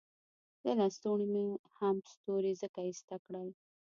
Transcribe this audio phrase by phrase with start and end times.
[0.65, 1.45] له لستوڼو مې
[1.77, 3.47] هم ستوري ځکه ایسته کړل.